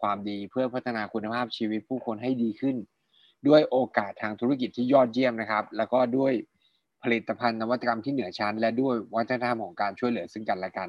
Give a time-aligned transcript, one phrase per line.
[0.00, 2.76] ความดีเพื่อพัฒนาคุณภาพชีวิตผู้คนให้ดีขึ้น
[3.48, 6.32] ด้วยโอกาสทางธุรกิจที่ยอดเยี่ยมนะครับ แล้วก็ด้วย
[7.02, 10.88] ผลิตภัณฑ์นวัตกรรมที่เหนือชั้น และด้วยวัฒนธรรมของการช่วยเหลือซึ่งกันและกัน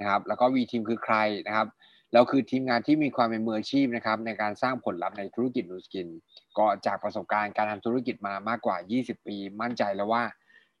[0.00, 1.68] นะครับ แล้วก็วีทีมคือใครนะครับ
[2.12, 6.08] เราคือทีมงานที่มีความเป็นมืออาชีพนะครับในการสร้างผลลัพธ์ในธุรกิจนูสกิน
[6.58, 10.24] ก็จากประสบการณ์การทำธุรกิจมามากกว่า 20 ปี มั่นใจแล้วว่า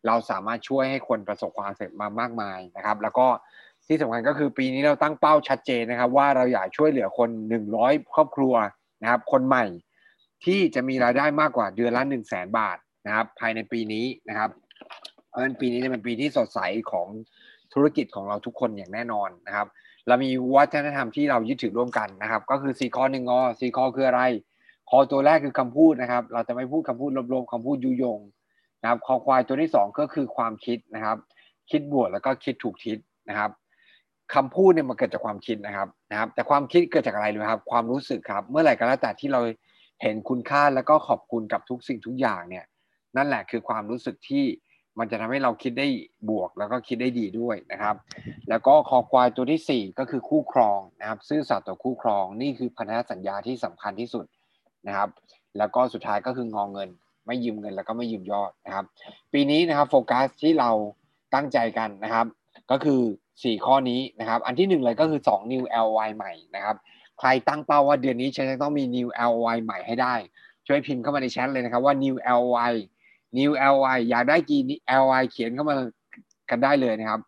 [0.06, 3.28] เราสามารถช่วยให้คนประสบความสำเร็จมามากมายนะครับ แล้วก็
[3.86, 7.30] ที่สำคัญก็คือปีนี้เราตั้งเป้าชัดเจนนะครับ ว่าเราอยากช่วยเหลือคน
[7.70, 8.54] 100 ครอบครัว
[9.02, 9.64] นะครับ คนใหม่
[10.44, 14.50] ที่จะมีรายได้มากกว่าเดือนละ1 0 0 0 0แบาทนะครับ ภายในปีนี้นะครับ
[15.28, 17.08] เพราะฉะนั้นปีนี้จะเป็นปีที่สดใสของ
[17.74, 19.66] ธุรกิจของเราทุกคนอย่างแน่นอนนะครับ
[20.08, 24.22] เรามีวัฒนธรรมที่เรายึดถือร่วมกันนะครับ ก็คือสี่ข้อหนึ่งงอสี่ข้อคืออะไร
[24.90, 28.20] คอตัวแรกคือคำพูดนะครับ เราจะไม่พูดคำพูดลบๆคำพูดยุยง
[28.82, 31.16] นะครับ คอควายตัวที่สองก็คือความคิดนะครับ
[31.70, 33.50] คิดบวกแล้วก็คิดถูกทิศนะครับ
[34.34, 39.40] คำพูดเนี่ยมันเกิดจากความคิดนะครับนะครับ แต่ความคิดเกิดจากอะไรรู้ครับ ความรู้สึกครับ เมื่อไหร่ก็แล้วแต่ที่เรา
[40.02, 42.64] เห็นคุณค่าแล้วก็ขอบคุณกับทุกสิ่งทุกอย่างเนี่ย
[43.16, 44.44] นั่นแหละคือความรู้สึกที่
[44.98, 45.88] มันจะทำให้เราคิดได้
[46.30, 47.96] บวกแล้วก็คิดได้ดีด้วยนะครับ
[48.48, 54.26] แล้วก็คอควายตัวที่ 4 ก็คือคู่ครองนะครับ ซื่อสัตย์ต่อคู่ครอง นี่คือพันธสัญญาที่สำคัญที่สุด
[54.86, 55.08] นะครับ
[55.58, 56.88] แล้วก็สุดท้ายก็คืององเงิน
[57.26, 58.84] ไม่ยืมเงินแล้วก็ไม่ยืมยอดนะครับ
[59.32, 60.70] ปีนี้นะครับโฟกัสที่เรา
[61.34, 62.26] ตั้งใจกันนะครับ
[62.70, 63.02] ก็คือ
[63.42, 66.76] 4 ข้อนี้นะครับ อันที่ 1 เลยก็คือ 2 new LY ใหม่นะครับ
[67.18, 70.14] ใครตั้งเป้าว่าเดือนนี้ฉันจะต้องมี new LY ใหม่ให้ได้
[70.66, 72.72] ช่วยพิมพ์เข้ามาในแชทเลยนะครับว่า new LY
[73.38, 73.50] new
[73.84, 74.62] ly อยากได้กี่
[75.10, 75.76] ly เขียนเข้ามา
[76.50, 77.20] กันได้เลยนะครับ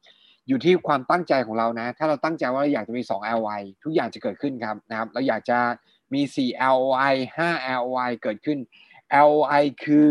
[0.49, 5.59] อยู่ที่ความตั้งใจของเรานะ ถ้าเราตั้งใจว่าเราอยากจะมี 2 ly ทุกอย่างจะเกิดขึ้นครับนะครับ เราอยากจะ
[6.15, 8.59] มี 4 ly 5 ly เกิดขึ้น
[9.31, 10.11] ly คือ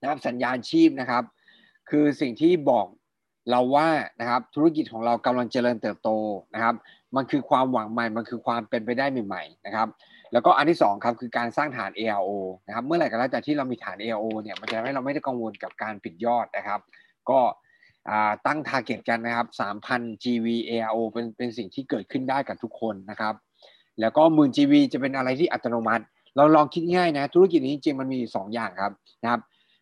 [0.00, 1.24] นะครับสัญญาณชีพนะครับ
[1.90, 2.86] คือสิ่งที่บอก
[3.50, 3.88] เราว่า
[4.20, 6.10] นะครับธุรกิจของเรากำลังเจริญเติบโต
[6.54, 6.74] นะครับ
[7.16, 9.88] มันคือความหวังใหม่ มันคือความเป็นไปได้ใหม่ๆนะครับ
[10.32, 12.30] แล้วก็อันที่2ครับคือการสร้างฐาน ARO
[12.66, 16.80] นะครับ เมื่อไหร่ก็แล้วแต่ที่เรามีฐาน ARO เนี่ยมันจะทำให้เราไม่ได้กังวลกับการปิดยอดนะครับ
[17.30, 17.40] ก็
[18.46, 19.46] ตั้ง target กันนะครับ
[19.86, 23.34] 3,000 GV ARO เป็นเป็นสิ่งที่เกิดขึ้นได้กับทุกคนนะครับ
[24.00, 26.04] แล้วก็หมื่น GV จะเป็นอะไรที่อัตโนมัติ
[26.36, 28.92] เราลองคิดง่ายนะ ธุรกิจนี้จริงมันมี 2 อย่างครับ
[29.22, 29.40] นะครับ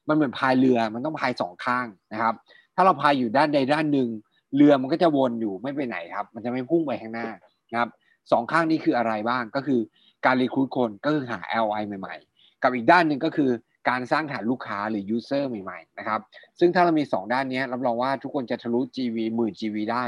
[0.08, 2.34] มันเหมือนพายเรือ มันต้องพายสองข้างนะครับ
[2.78, 4.08] ถ้าเราพายอยู่ด้านใดด้านหนึ่ง
[4.56, 7.28] เรือมันก็จะวนอยู่ไม่ไปไหนครับ มันจะไม่พุ่งไปข้างหน้า
[7.70, 7.88] นะครับ
[8.32, 9.80] สองข้างนี้คืออะไรบ้างก็คือ
[10.24, 13.50] การรีคูดคนก็คือหา LI ใหม่ ๆ กับอีกด้านหนึ่งก็คือ
[13.88, 16.20] การสร้างฐานลูกค้าหรือ user ใหม่ๆนะครับ
[16.58, 20.04] ซึ่งถ้าเรามี 2 ด้านนี้รับรองว่าทุกคนจะทะลุ GV หมื่น GV ได้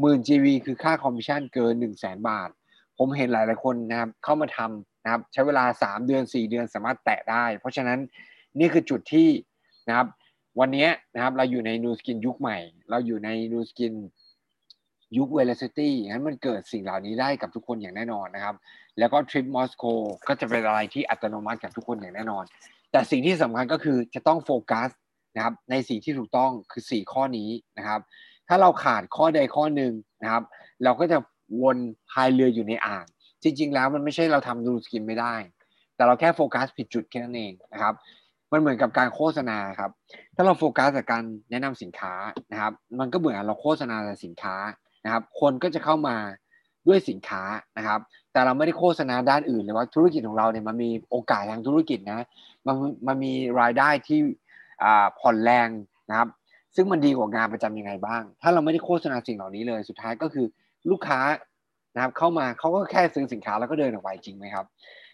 [0.00, 2.48] หมื่น GV คือค่าคอมมิชชั่นเกิน 1 0 0 0 0 บาท
[2.98, 7.98] ผมเห็นหลายๆคนนะครับเข้ามาทำนะครับใช้เวลา 3 เดือน 4 เดือนสามารถแตะได้ เพราะฉะนั้น
[8.58, 9.28] นี่คือจุดที่
[9.88, 10.08] นะครับ
[10.60, 12.58] วันนี้นะครับเราอยู่ใน Nu Skin ยุคใหม่
[12.90, 13.94] เราอยู่ใน Nu Skin
[15.18, 18.56] ยุค velocity งั้นมันเกิดสิ่งเหล่านี้ได้กับทุกคนอย่างแน่นอนนะครับ
[18.98, 19.84] แล้วก็ทริปมอสโก
[20.28, 22.44] ก็จะเป็นอะไรที่อัตโนมัติกับทุกคนอย่างแน่นอน
[22.92, 24.88] แต่สิ่งที่สำคัญก็คือจะต้องโฟกัส
[25.36, 28.00] นะครับในสิ่งที่ถูกต้องคือ 4 ข้อนี้นะครับ
[28.48, 29.92] ถ้าเราขาดข้อใดข้อหนึ่ง
[30.22, 30.42] นะครับ
[30.84, 31.18] เราก็จะ
[31.62, 31.78] วน
[32.10, 33.04] พายเรืออยู่ในอ่าง
[33.42, 35.34] จริง ๆ แล้วมันไม่ใช่เราทำดูสกินไม่ได้
[35.96, 37.94] แต่เราแค่โฟกัสผิดจุดแค่นั้นเองนะครับ
[38.54, 39.90] มันเหมือนกับการโฆษณาครับ
[40.36, 42.12] ถ้าเราโฟกัสกับการแนะนำสินค้า
[42.52, 44.56] นะครับ มันก็เหมือนเราโฆษณาแต่สินค้า
[45.04, 46.16] นะครับ คนก็จะเข้ามา
[46.86, 47.42] ด้วยสินค้า
[47.78, 48.00] นะครับ
[48.32, 52.26] แต่เราไม่ได้โฆษณาด้านอื่นเลยว่าธุรกิจของเราเนี่ยมันมีโอกาสทางธุรกิจนะ
[52.66, 52.76] มัน
[53.06, 54.18] มันมีรายได้ที่
[55.20, 55.68] ผ่อนแรง
[56.10, 56.28] นะครับ
[56.76, 60.46] ซึ่งมันดีกว่างานประจำยังไงบ้าง ถ้าเราไม่ได้โฆษณาสิ่งเหล่านี้เลย สุดท้ายก็คือ
[60.90, 61.20] ลูกค้า
[61.94, 64.66] นะครับเข้ามาเขาก็แค่ซื้อสินค้าแล้วก็เดินออกไปจริงไหมครับ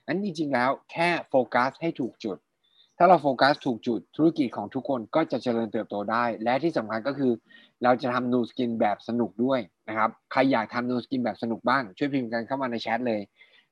[0.06, 2.36] นั้นจริงๆแล้วแค่โฟกัสให้ถูกจุด
[3.02, 7.32] ถ้าเราโฟกัสถูกจุดธุรกิจของทุกคนก็จะเจริญเติบโตได้ และที่สำคัญก็คือ
[7.82, 13.20] เราจะทำนูสกินแบบสนุกด้วยนะครับใครอยากทำนูสกินแบบสนุกบ้าง ช่วยพิมพ์กันเข้ามาในแชทเลย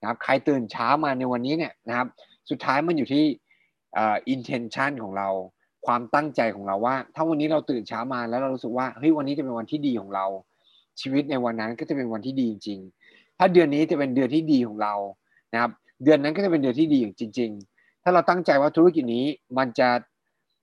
[0.00, 2.06] นะครับใครตื่นเช้ามาในวันนี้เนี่ยนะครับ
[2.50, 3.24] สุดท้ายมันอยู่ที่
[3.96, 5.28] อ่า intention ของเรา
[5.86, 10.26] ความตั้งใจของเราว่า ถ้าวันนี้เราตื่นเช้ามาแล้วเรารู้สึกว่าเฮ้ยวันนี้จะเป็นวันที่ดีของเรา
[11.00, 12.78] ชีวิตในวันนั้นก็จะเป็นวันที่ดีจริง
[13.10, 14.94] ๆ ถ้าเดือนนี้จะเป็นเดือนที่ดีของเรา
[15.52, 15.70] นะครับ
[16.04, 17.52] เดือนนั้นก็จะเป็นเดือนที่ดีอย่างจริง
[18.08, 19.26] ถ้าเราตั้งใจว่าธุรกิจนี้
[19.58, 19.88] มันจะ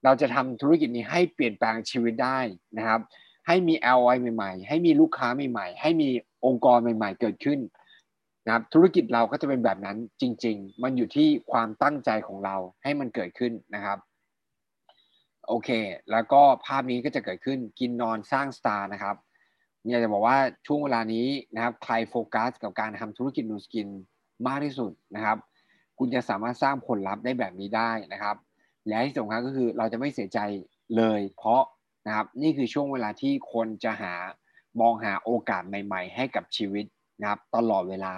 [0.03, 2.39] เราจะทำธุรกิจนี้ให้เปลี่ยนแปลงชีวิตได้
[2.77, 2.99] นะครับ
[3.47, 6.09] ให้มี LOI ใหม่ๆ ให้มีลูกค้าใหม่ๆ ให้มี
[6.45, 7.59] องค์กรใหม่ ๆ เกิดขึ้น
[8.45, 13.97] นะครับธุรกิจเราก็จะเป็นแบบนั้นจริง ๆ มันอยู่ที่ความตั้งใจของเราให้มันเกิดขึ้นนะครับ
[15.47, 15.69] โอเค
[16.11, 19.15] แล้วก็ภาพนี้ก็จะเกิดขึ้นกินนอนสร้าง star นะครับ
[19.83, 23.87] เนี่ยจะบอกว่าช่วงเวลานี้นะครับใครโฟกัสกับการทำธุรกิจ Nu Skin
[24.47, 25.39] มากที่สุดนะครับ
[25.97, 28.35] คุณจะสามารถสร้างผลลัพธ์ได้แบบนี้ได้นะครับ
[28.87, 30.39] และที่สำคัญก็คือเราจะไม่เสียใจ
[30.97, 31.61] เลย เพราะ
[32.07, 34.13] นะครับนี่คือช่วงเวลาที่คนจะหา
[34.81, 36.85] มองหาโอกาสใหม่ ๆ ให้กับชีวิต
[37.21, 38.13] นะครับตลอดเวลา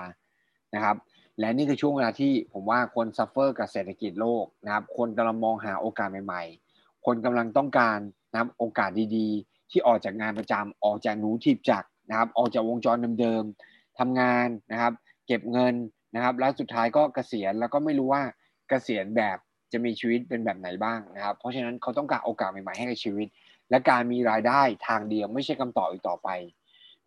[0.76, 0.96] นะครับ
[1.40, 8.00] และนี่คือช่วงเวลาที่ผมว่าคน suffer กับเศรษฐกิจโลกนะครับ คนกำลังมองหาโอกาสใหม่ๆ คนกำลังต้องการ
[8.32, 14.94] นะครับโอกาสดีๆ ที่ออกจากงานประจำออกจากหนูถีบจักรนะครับ ออกจากวงจรเดิมๆทำงานนะครับ
[15.28, 15.74] เก็บเงิน
[16.16, 18.24] นะครับ แล้วสุดท้ายก็เกษียณแล้วก็ไม่รู้ว่า
[18.70, 19.38] เกษียณแบบ
[19.72, 23.28] จะมีชีวิตเป็นแบบไหนบ้างนะครับ เพราะฉะนั้นเขาต้องการโอกาสใหม่ๆให้กับชีวิต
[23.70, 26.30] และการมีรายได้ทางเดียวไม่ใช่คำตอบอีกต่อไป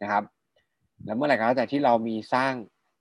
[0.02, 0.24] นะครับ
[1.04, 2.52] แล้วเมื่อไหร่ก็แล้วแต่ที่เรามีสร้าง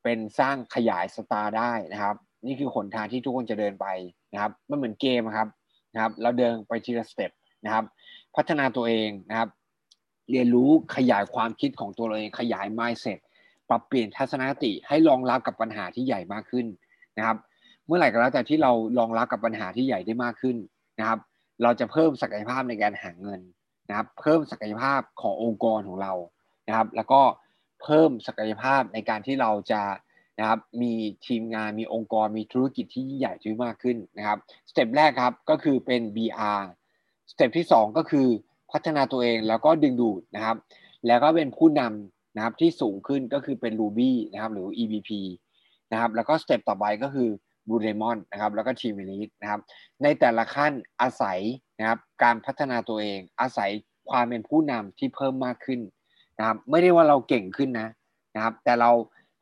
[0.03, 3.87] เป็นสร้างขยายสตาร์ได้นะครับ นี่คือหนทางที่ทุกคนจะเดินไป
[4.33, 5.47] นะครับมันเหมือนเกมครับ
[5.93, 7.31] นะครับ เราเดินไปทีละสเต็ป
[7.65, 7.85] นะครับ
[8.35, 9.49] พัฒนาตัวเองนะครับ
[10.31, 13.19] เรียนรู้ขยายความคิดของตัวเราเองขยาย mindset
[13.69, 16.65] ปรับเปลี่ยนทัศนคติให้รองรับกับปัญหาที่ใหญ่มากขึ้น
[17.17, 17.37] นะครับ
[17.85, 20.57] เมื่อไหร่ก็แล้วแต่ที่เรารองรับกับปัญหาที่ใหญ่ได้มากขึ้น
[20.99, 21.19] นะครับ
[21.63, 23.39] เราจะเพิ่มศักยภาพในการหาเงิน
[23.89, 26.13] นะครับ เพิ่มศักยภาพขององค์กรของเรา
[26.67, 27.21] นะครับ แล้วก็
[27.83, 29.81] เพิ่มศักยภาพในการที่เราจะ
[30.39, 30.93] นะครับมี
[31.27, 34.37] ทีมงานมีองค์กรมีธุรกิจที่ใหญ่ที่มากขึ้นนะครับ
[34.69, 36.61] step แรกครับก็คือเป็น BR
[37.31, 38.27] step ที่ 2 ก็คือ
[38.71, 40.57] พัฒนาตัวเองแล้วก็ดึงดูดนะครับ
[41.07, 45.11] แล้วก็เป็นผู้นำ นะครับที่สูงขึ้นก็คือเป็น Ruby นะครับหรือ EBP
[45.91, 47.29] นะครับแล้วก็สเต็ปต่อไปก็คือ
[47.67, 49.61] Blue Demon นะครับแล้วก็ทีมลีดนะครับ
[50.03, 51.39] ในแต่ละขั้นอาศัย
[51.79, 53.69] นะครับการพัฒนาตัวเอง อาศัย
[54.09, 55.79] ความเป็นผู้นำที่เพิ่มมากขึ้น
[56.37, 57.87] นะครับไม่ได้ว่าเราเก่งขึ้นนะ
[58.35, 58.91] นะครับแต่เรา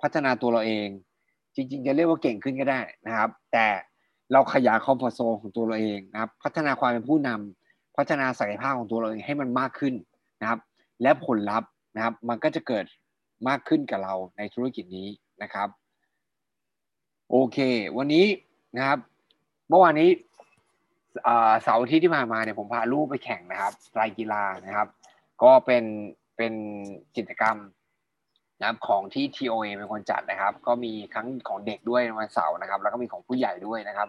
[0.01, 0.87] พัฒนาตัวเราเอง
[1.55, 3.67] จริงๆ จะเรียกว่าเก่งขึ้นก็ได้นะครับ แต่
[4.33, 9.93] เราขยายคอมฟอร์ทโซนของตัวเราเองนะครับพัฒนาความเป็นผู้นำพัฒนาศักยภาพของตัวเราเองให้มันมากขึ้น
[10.41, 10.59] นะครับ
[11.01, 12.85] และผลลัพธ์ นะครับ มันก็จะเกิด
[13.47, 15.07] มากขึ้นกับเราในธุรกิจนี้
[15.43, 15.69] นะครับ
[17.31, 17.57] โอเค
[17.97, 18.25] วันนี้
[18.77, 18.99] นะครับ
[19.69, 20.09] เมื่อวานนี้
[21.63, 24.87] เสาร์อาทิตย์ที่ผ่านมาเนี่ยผมพาลูกไปแข่งนะครับไตรกีฬานะครับ
[25.43, 25.83] ก็เป็น
[26.37, 26.53] เป็น
[27.17, 27.57] กิจกรรม
[28.59, 34.07] นะครับของที่ TOA เป็นคนจัดนะครับ ก็มีครั้งของเด็กด้วยวันเสาร์นะครับ แล้วก็มีของผู้ใหญ่ด้วยนะครับ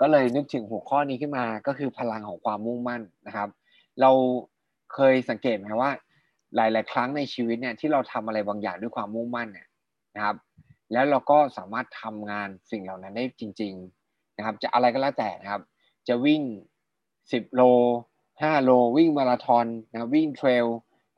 [0.00, 3.48] ก็เลยนึกถึงหัวข้อนี้ขึ้นมาก็คือพลังของความมุ่งมั่นนะครับ
[4.00, 4.10] เรา
[4.94, 5.90] เคยสังเกตไหมว่า
[6.56, 9.68] หลาย ๆ ครั้งในชีวิตเนี่ยที่เราทำอะไรบางอย่างด้วยความมุ่งมั่นเนี่ย
[10.16, 10.36] นะครับ
[10.92, 13.72] แล้วเราก็สามารถทำงานสิ่งเหล่านั้นได้จริง
[14.06, 15.62] ๆนะครับ จะอะไรก็แล้วแต่นะครับ
[16.08, 16.42] จะวิ่ง
[16.98, 17.62] 10 โล
[18.12, 20.66] 5 โล วิ่งมาราธอนนะวิ่งเทรล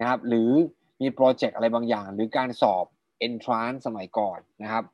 [0.01, 0.51] นะครับ หรือ
[1.01, 2.85] มีโปรเจกต์อะไรบางอย่าง หรือการสอบ
[3.27, 4.85] entrance สมัยก่อนนะครับ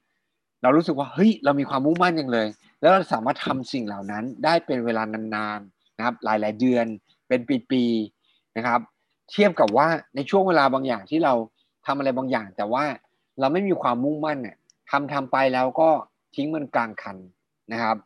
[0.63, 2.49] เรารู้สึกว่าเฮ้ยเรามีความมุ่งมั่นอย่างเลย
[2.81, 6.87] แล้วเราสามารถทำสิ่งเหล่านั้นได้เป็นเวลานานๆนะครับ หลาย ๆ เดือน
[7.29, 7.41] เป็น
[7.71, 8.81] ปีๆนะครับ
[9.33, 11.35] เทียบกับว่าในช่วงเวลาบางอย่างที่เรา
[11.87, 12.85] ทำอะไรบางอย่าง แต่ว่า
[13.41, 14.57] เราไม่มีความมุ่งมั่นเนี่ย
[14.91, 15.91] ทำทำไปแล้วก็
[16.35, 17.17] ทิ้งมันกลางคัน
[17.73, 17.97] นะครับ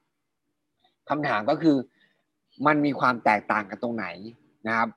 [1.09, 1.77] คำถามก็คือ
[2.67, 4.07] มันมีความแตกต่างกันตรงไหน
[4.67, 4.89] นะครับ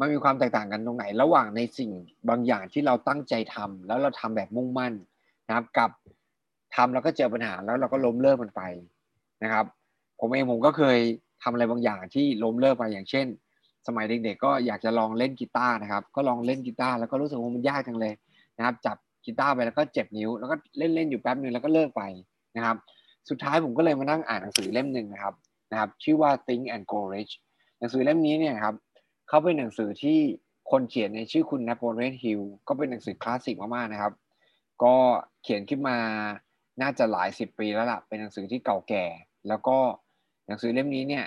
[0.00, 1.90] มันมีความแตกต่างกันตรงไหน ระหว่างในสิ่ง
[2.28, 4.92] บางอย่างที่เราตั้งใจทำแล้วเราทำแบบมุ่งมั่น
[5.46, 5.90] นะครับ กับ
[6.74, 8.62] ทำแล้วก็เจอปัญหาแล้วเราก็ล้มเลิกมันไป
[9.42, 9.64] นะครับ
[10.20, 10.98] ผมเองผมก็เคย
[11.42, 13.26] ทำอะไรบางอย่างที่ล้มเลิกไปอย่างเช่น
[13.86, 18.12] สมัยเด็กๆก็อยากจะลองเล่นกีตาร์นะครับ ก็ลองเล่นกีตาร์แล้วก็รู้สึกว่ามันยากจังเลย
[18.58, 22.02] นะครับ จับกีตาร์ไปแล้วก็เจ็บนิ้ว แล้วก็เล่นเล่นอยู่แป๊บนึงแล้วก็เลิกไป
[22.56, 22.76] นะครับ
[23.28, 25.34] สุดท้ายผมก็เลยมานั่งอ่านหนังสือเล่มหนึ่งนะครับ
[25.70, 27.32] นะครับ ชื่อว่า Think and Grow Rich
[27.78, 28.74] หนังสือเล่มนี้เนี่ยครับ
[29.28, 30.18] เขาเป็นหนังสือที่
[30.70, 34.12] คนเขียนในชื่อคุณนโปเลียนฮิลก็เป็นหนังสือคลาสสิกมากๆนะครับ
[34.82, 34.94] ก็
[35.42, 35.98] เขียนขึ้นมา
[36.82, 39.04] น่าจะหลายสิบปีแล้วล่ะเป็นหนังสือที่เก่าแก่
[39.48, 39.76] แล้วก็
[40.46, 41.24] หนังสือเล่มนี้เนี่ย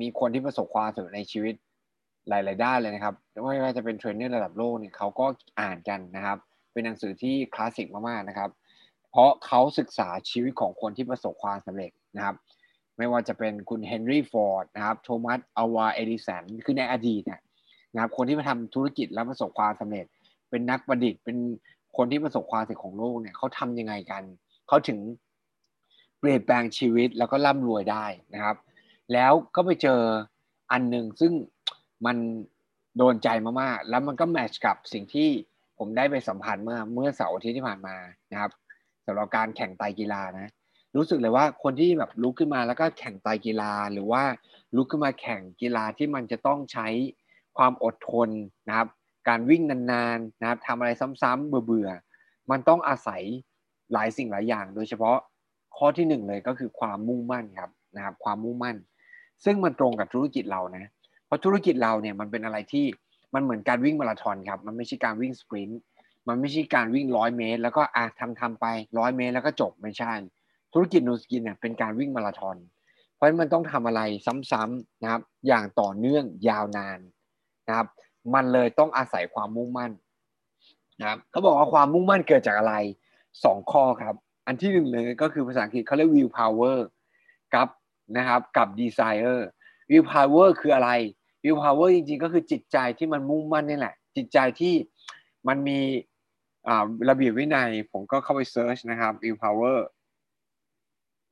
[0.00, 1.54] มีคนที่ประสบความสำเร็จในชีวิต
[2.28, 3.14] หลาย ๆ ด้านเลยนะครับ
[3.44, 5.26] ไม่ว่าจะเป็นเทรนเนอร์ระดับโลกเนี่ยเขาก็
[5.60, 6.38] อ่านกันนะครับ
[6.72, 8.50] เป็นหนังสือที่คลาสสิกมาก ๆ นะครับ
[9.10, 12.36] เพราะเขาศึกษาชีวิตของคนที่ประสบความสำเร็จนะครับ
[12.98, 17.40] ไม่ว่าจะเป็นคุณเฮนรี่ฟอร์ดนะครับ โทมัสอัลวา เอดิสัน คือในอดีตเนี่ย
[17.94, 20.06] นะครับคนที่มาทำธุรกิจแล้วประสบความสำเร็จ
[20.50, 21.36] เป็นนักประดิษฐ์ เป็น
[21.96, 24.22] คนที่ประสบความสำเร็จของโลกเนี่ยเขาทำยังไงกัน
[24.68, 24.98] เขาถึง
[26.18, 28.56] เปลี่ยนแปลงชีวิตแล้วก็ร่ำรวยได้นะครับ
[29.12, 30.00] แล้วก็ไปเจอ
[30.72, 31.32] อันหนึ่งซึ่ง
[32.06, 32.16] มัน
[32.96, 33.28] โดนใจ
[33.62, 35.28] มากๆ แล้วมันก็แมทช์กับสิ่งที่
[35.78, 37.96] ผมได้ไปสัมผัสเมื่อเมื่อเสาร์อาทิตย์ที่ผ่านมา
[38.32, 38.50] นะครับ
[39.06, 40.52] สำหรับการแข่งไตกีฬานะ
[40.96, 44.22] รู้สึกเลยว่าคนที่แบบลุกขึ้นมาแล้วก็แข่งไตกีฬาหรือว่า
[44.76, 46.88] ลุกขึ้นมาแข่งกีฬาที่มันจะต้องใช้
[47.56, 48.28] ความอดทน
[48.68, 48.88] นะครับ
[49.28, 50.90] การวิ่งนานๆนะครับทำอะไร
[51.22, 53.22] ซ้ำๆเบื่อๆมันต้องอาศัย
[53.92, 55.16] หลายสิ่งหลายอย่าง โดยเฉพาะ
[55.76, 58.76] ข้อที่หนึ่งเลยก็คือความมุ่งมั่นครับนะครับ ความมุ่งมั่น
[59.44, 60.90] ซึ่งมันตรงกับธุรกิจเรานะ
[61.26, 62.84] เพราะธุรกิจเราเนี่ยมันเป็นอะไรที่
[63.34, 65.80] มันเหมือนการวิ่งมาราธอนครับ มันไม่ใช่การวิ่งสปรินต์
[66.28, 68.66] มันไม่ใช่การวิ่งร้อยเมตร แล้วก็อะทำทำไป
[68.98, 70.12] ร้อยเมตรแล้วก็จบไม่ใช่
[70.72, 72.56] ธุรกิจนูสกินเนี่ยเป็นการวิ่งมาราธอน
[73.14, 74.00] เพราะฉะนั้นมันต้องทำอะไร
[74.50, 76.98] ซ้ำๆนะครับ อย่างต่อเนื่องยาวนาน
[77.66, 77.86] นะครับ
[78.34, 79.92] มันเลยต้องอาศัยความมุ่งมั่น
[81.00, 82.74] นะครับเขาบอกว่าความมุ่งมั่นเกิดจากอะไร
[83.44, 84.14] สองข้อครับ
[84.46, 86.78] ออันที่หนึ่งเลยก็คือภาษาอังกฤษเขาเรียก will power
[87.54, 87.68] กับ
[88.16, 89.40] นะครับกับ desire
[89.90, 90.90] will power คืออะไร
[91.42, 94.74] will power จริงๆ ก็คือจิตใจที่มันมุ่งมั่นนี่แหละ จิตใจที่
[95.48, 95.78] มันมี
[97.08, 99.78] ระเบียบวินัย ผมก็เข้าไป search นะครับ will power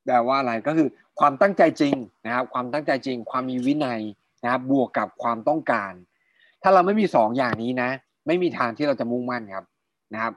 [0.05, 0.89] แปลว่าอะไรก็คือ
[1.21, 1.95] ความตั้งใจจริง
[2.27, 4.01] นะครับ ความตั้งใจจริง ความมีวินัย
[4.45, 5.93] นะครับบวกกับความต้องการ
[6.63, 7.91] ถ้าเราไม่มีสองอย่างนี้นะ
[8.27, 9.65] ไม่มีทางที่เราจะมุ่งมั่นครับ
[10.15, 10.33] นะครับ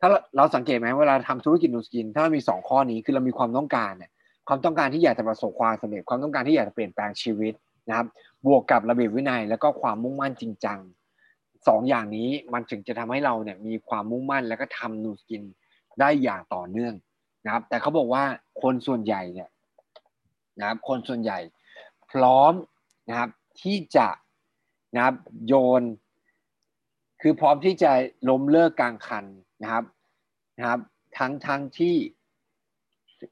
[0.00, 4.10] ถ้าเราสังเกตไหมเวลาทำธุรกิจ Nu Skin ถ้าเรามีสองข้อนี้คือเรามีความต้องการเนี่ย
[4.48, 7.54] ความต้องการที่อยากจะประสบความสำเร็จความต้องการที่อยากจะเปลี่ยนแปลงชีวิต
[7.88, 8.06] นะครับ
[8.46, 10.78] บวกกับระเบียบวินัย แล้วก็ความมุ่งมั่นจริงจัง
[11.68, 15.42] สองอย่างนี้มันถึงจะทำให้เราเนี่ยมีความมุ่งมั่นแล้วก็ทำนูสกิน
[16.00, 16.94] ได้อย่างต่อเนื่อง
[17.44, 18.24] นะครับ แต่เขาบอกว่า
[18.62, 19.48] คนส่วนใหญ่เนี่ย
[20.60, 21.38] นะครับ คนส่วนใหญ่
[22.10, 22.52] พร้อม
[23.08, 23.30] นะครับ
[23.62, 24.08] ที่จะ
[24.94, 25.14] นะครับ
[25.46, 25.82] โยน
[27.20, 27.92] คือพร้อมที่จะ
[28.28, 29.24] ล้มเลิกกลางคัน
[29.62, 29.84] นะครับ
[30.58, 30.80] นะครับ
[31.18, 31.96] ทั้งทั้งที่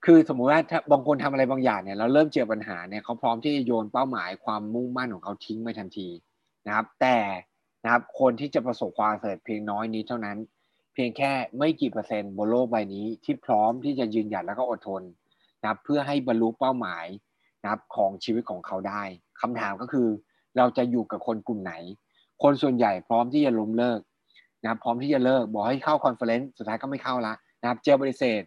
[0.04, 6.08] คือสมมุติว่าถ้าบางคนทำอะไรบางอย่างเนี่ยเราเริ่มเจอปัญหาเนี่ยเขาพร้อมที่จะโยนเป้าหมายความมุ่งมั่นของเขาทิ้งไปทันที
[6.66, 7.18] นะครับ แต่
[7.84, 10.38] นะครับคนที่จะประสบความสำเร็จเพียงน้อยนิดเท่านั้น
[10.94, 15.02] เพียงแค่ไม่กี่เปอร์เซ็นต์บนโลกใบนี้ที่พร้อมที่จะยืนหยัดแล้วก็อดทน
[15.60, 17.06] นะครับเพื่อให้บรรลุเป้าหมาย
[17.62, 19.02] นะครับของชีวิตของเขาได้
[19.40, 20.08] คำถามก็คือ
[20.56, 21.72] เราจะอยู่กับคนกลุ่มไหน
[22.42, 24.00] คนส่วนใหญ่พร้อมที่จะล้มเลิก
[24.62, 28.42] นะครับพร้อมที่จะเลิกบอกให้เข้าคอนเฟอเรนซ์สุดท้ายก็ไม่เข้าละนะครับเจอบริเศษ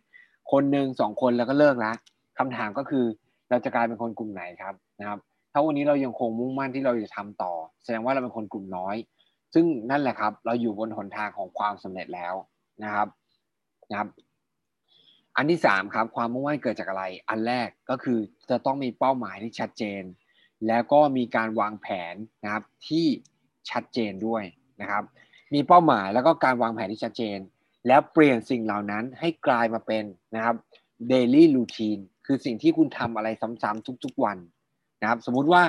[0.51, 1.91] คนหนึ่งสองคนแล้วก็เลิกละ
[2.37, 3.05] คำถามก็คือ
[3.49, 5.19] เราจะกลายเป็นคนกลุ่มไหนครับนะครับ
[5.51, 7.53] ถ้าวันนี้เรายังคงมุ่งมั่นที่เราจะทำต่อ
[7.83, 8.95] แสดงว่าเราเป็นคนกลุ่มน้อย
[9.53, 12.33] ซึ่งนั่นแหละครับ เราอยู่บนหนทางของความสำเร็จแล้ว
[12.83, 13.07] นะครับ
[13.89, 14.09] นะครับ
[15.35, 20.03] อันที่สามครับ ความมุ่งมั่นเกิดจากอะไร อันแรกก็คือจะต้องมีเป้าหมายที่ชัดเจน
[20.67, 23.05] แล้วก็มีการวางแผนนะครับที่
[23.71, 24.43] ชัดเจนด้วย
[24.81, 25.03] นะครับ
[25.53, 27.37] มีเป้าหมายแล้วก็การวางแผนที่ชัดเจน
[27.87, 30.03] แล้วเปลี่ยนสิ่งเหล่านั้นให้กลายมาเป็น
[30.35, 30.55] นะครับ
[31.11, 34.37] daily routine คือสิ่งที่คุณทำอะไรซ้ำๆทุก ๆ วัน
[35.01, 35.61] นะครับ สมมุติว่า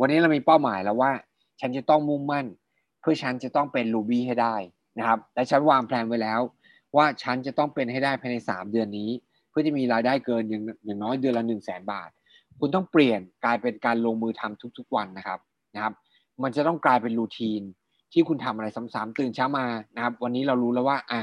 [0.00, 1.12] วันนี้เรามีเป้าหมายแล้วว่า
[1.60, 2.46] ฉันจะต้องมุ่งมั่น
[3.00, 4.54] เพื่อฉันจะต้องเป็นรูบี้ให้ได้
[4.98, 6.40] นะครับ และฉันวางแผนไว้แล้ว
[6.96, 9.10] ว่าฉันจะต้องเป็นให้ได้ภายใน 3 เดือนนี้
[9.50, 12.10] เพื่อจะมีรายได้เกินอย่างอย่างน้อยเดือนละ1 0 0 0 0แสนบาท
[12.60, 15.38] คุณต้องเปลี่ยนกลายเป็นการลงมือทำทุก ๆ วันนะครับ
[15.74, 15.92] นะครับ
[16.42, 17.62] มันจะต้องกลายเป็นรูทีน
[18.12, 21.20] ที่คุณทำอะไรซ้ำๆตื่นเช้ามานะครับ วันนี้เรารู้แล้วว่าอะ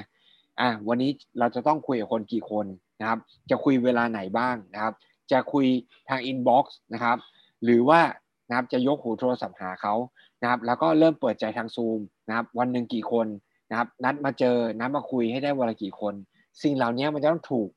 [0.60, 2.66] อะวันนี้เราจะต้องคุยกับคนกี่คน
[3.00, 3.20] นะครับ
[3.50, 4.94] จะคุยเวลาไหนบ้างนะครับ
[5.32, 5.66] จะคุย
[6.10, 7.18] ทาง inbox นะครับ
[7.64, 8.00] หรือว่า
[8.48, 9.94] นะครับจะยกหูโทรศัพท์หาเขา
[10.42, 13.28] นะครับ แล้วก็เริ่มเปิดใจทางซูมนะครับ วันหนึ่งกี่คน
[13.70, 16.14] นะครับ นัดมาเจอนัดมาคุยให้ได้วันละกี่คน
[16.62, 17.70] สิ่งเหล่านี้มันจะต้องถูก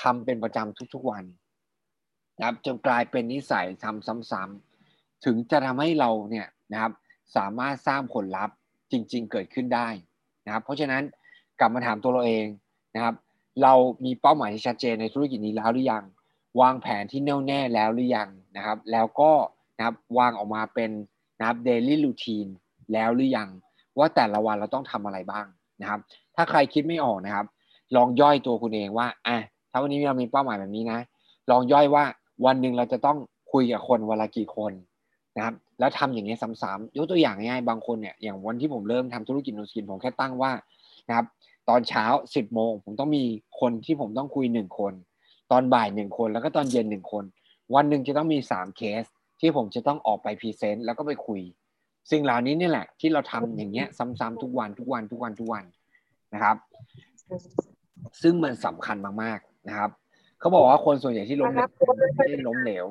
[0.00, 1.24] ทำเป็นประจำทุกๆวัน
[2.38, 6.92] นะครับจนกลายเป็นนิสัยทำซ้ำๆถึงจะทำให้เราเนี่ยนะครับ
[7.36, 8.56] สามารถสร้างผลลัพธ์
[8.92, 9.88] จริง ๆ เกิดขึ้นได้
[10.46, 11.02] นะครับ เพราะฉะนั้น
[11.60, 12.46] กลับมาถามตัวเราเอง
[12.94, 13.14] นะครับ
[13.62, 13.72] เรา
[14.04, 16.04] มีเป้าหมายที่ชัดเจนในธุรกิจนี้แล้วหรือยัง
[16.60, 19.30] วางแผนที่แน่วแน่แล้วหรือยังนะครับ แล้วก็
[19.76, 20.90] นะครับวางออกมาเป็น
[21.38, 22.50] นะครับ daily routine
[22.92, 23.48] แล้วหรือยัง
[23.98, 25.46] ว่าแต่ละวันเราต้องทำอะไรบ้าง
[25.80, 26.00] นะครับ
[26.36, 27.46] ถ้าใครคิดไม่ออกนะครับ
[27.96, 29.36] ลองย่อยตัวคุณเองว่าอะ
[29.70, 30.98] ถ้าวันนี้เรามีเป้าหมายแบบนี้นะ
[31.50, 32.04] ลองย่อยว่า
[32.46, 33.18] วันหนึ่งเราจะต้อง
[33.52, 34.72] คุยกับคนวันละกี่คน
[35.36, 40.52] นะครับแล้วทำอย่างนี้ซ้ำๆยกตัวอย่างง่ายๆบางคนเนี่ยอย่างวันที่ผมเริ่มทำธุรกิจ Nu Skin ผมแค่ตั้งว่า
[41.08, 41.26] นะครับ
[41.68, 43.24] ตอนเช้า 10 โมง ผมต้องมี
[43.60, 44.92] คนที่ผมต้องคุยหนึ่งคน
[45.52, 47.24] ตอนบ่ายหนึ่งคน แล้วก็ตอนเย็นหนึ่งคน
[47.74, 49.02] วันหนึ่งจะต้องมีสามเคส
[49.40, 51.40] ที่ผมจะต้องออกไป present แล้วก็ไปคุย
[52.10, 55.64] สิ่งเหล่านี้นี่แหละ ที่เราทำอย่างเงี้ยซ้ำๆทุกวันทุกวันทุกวันทุกวัน
[56.34, 56.56] นะครับ
[58.22, 59.90] ซึ่งมันสำคัญมากๆนะครับ
[60.40, 61.68] เขาบอกว่าคนส่วนใหญ่ที่ล้มเหลว
[62.16, 62.84] ไม่ได้ล้มเหลว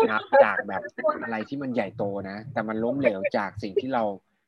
[0.00, 0.82] นะครับ จากแบบ
[1.22, 4.02] อะไรที่มันใหญ่โตนะ แต่มันล้มเหลวจากสิ่งที่เรา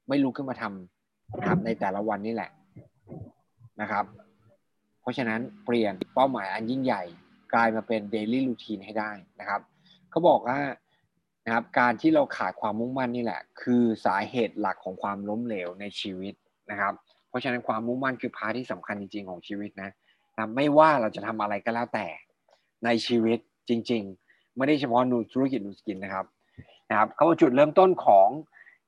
[0.08, 2.50] ไม่ลุกขึ้นมาทำนะครับในแต่ละวันนี่แหละ
[3.80, 4.04] นะครับ
[5.00, 7.02] เพราะฉะนั้นเปลี่ยนเป้าหมายอันยิ่งใหญ่
[7.52, 9.60] กลายมาเป็นเดลี่รูทีนให้ได้นะครับ
[10.10, 10.58] เขาบอกว่า
[11.44, 16.34] นะครับการที่เราขาดความมุ่งมั่นนี่แหละ คือสาเหตุหลักของความล้มเหลวในชีวิต
[16.70, 16.94] นะครับ
[17.28, 19.90] เพราะฉะนั้นความมุ่งมั่นคือพาที่สำคัญจริงๆของชีวิตนะ
[20.36, 22.06] นะไม่ว่าเราจะทำอะไรก็แล้วแต่
[22.84, 26.26] ในชีวิตจริง ๆ ไม่ได้เฉพาะนูธุรกิจนูสกินนะครับ
[26.90, 28.28] นะครับเขาบอกจุดเริ่มต้นของ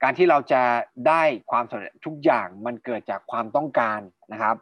[0.03, 0.63] การที่เราจะ
[1.09, 4.01] ได้ความสำเร็จทุกอย่างมันเกิดจากความต้องการ
[4.33, 4.57] นะครับ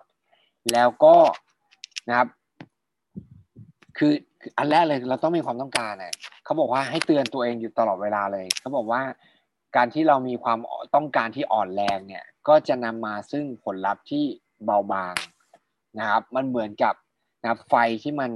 [0.72, 1.16] แล้วก็
[2.08, 2.28] นะครับ
[3.98, 4.12] คือ
[4.58, 9.02] อันแรกเลยเราต้องมีความต้องการเนี่ยเขาบอกว่าให้เตือนตัวเองอยู่ตลอดเวลาเลยเขาบอกว่า
[9.76, 10.58] การที่เรามีความ
[10.94, 14.24] ต้องการที่อ่อนแรงเนี่ย ก็จะนำมาซึ่งผลลัพธ์ที่
[14.64, 15.14] เบาบาง
[15.98, 16.94] นะครับ มันเหมือนกับ
[17.42, 18.30] นะไฟที่มัน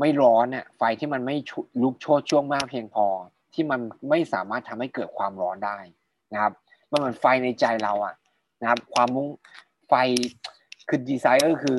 [0.00, 1.36] ไม่ร้อนเนี่ยไฟที่มันไม่
[1.82, 3.06] ลุกโชดช่วงมากเพียงพอ
[3.54, 5.78] ที่มันไม่สามารถทำให้เกิดความร้อนได้
[6.32, 6.52] นะครับ
[6.90, 8.14] มันเหมือนไฟในใจเราอะ
[8.60, 9.28] นะครับ ความมุ่ง
[9.88, 9.94] ไฟ
[10.88, 11.78] คือดีไซเออร์คือ